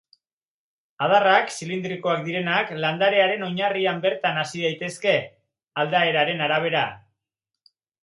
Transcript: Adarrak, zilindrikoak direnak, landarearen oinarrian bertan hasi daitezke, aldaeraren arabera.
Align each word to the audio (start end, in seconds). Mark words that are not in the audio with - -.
Adarrak, 1.07 1.51
zilindrikoak 1.57 2.23
direnak, 2.29 2.73
landarearen 2.87 3.45
oinarrian 3.51 4.03
bertan 4.09 4.43
hasi 4.47 4.67
daitezke, 4.67 5.17
aldaeraren 5.85 6.47
arabera. 6.51 6.87